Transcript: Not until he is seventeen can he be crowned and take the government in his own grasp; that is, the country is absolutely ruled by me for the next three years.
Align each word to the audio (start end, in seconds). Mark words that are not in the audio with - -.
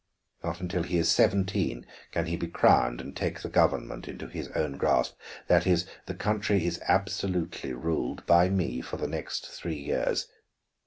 Not 0.43 0.61
until 0.61 0.81
he 0.81 0.97
is 0.97 1.11
seventeen 1.11 1.85
can 2.09 2.25
he 2.25 2.35
be 2.35 2.47
crowned 2.47 2.99
and 3.01 3.15
take 3.15 3.39
the 3.39 3.49
government 3.49 4.07
in 4.07 4.17
his 4.29 4.47
own 4.55 4.77
grasp; 4.77 5.15
that 5.45 5.67
is, 5.67 5.85
the 6.07 6.15
country 6.15 6.65
is 6.65 6.81
absolutely 6.87 7.71
ruled 7.73 8.25
by 8.25 8.49
me 8.49 8.81
for 8.81 8.97
the 8.97 9.05
next 9.07 9.51
three 9.51 9.77
years. 9.77 10.27